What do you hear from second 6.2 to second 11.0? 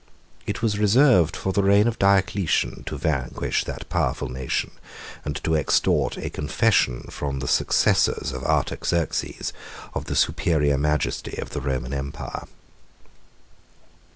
confession from the successors of Artaxerxes, of the superior